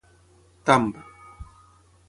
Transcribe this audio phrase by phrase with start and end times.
[0.65, 0.87] Tamb